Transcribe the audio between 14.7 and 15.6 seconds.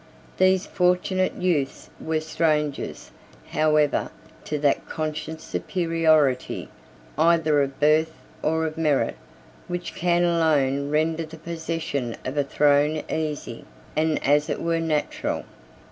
natural.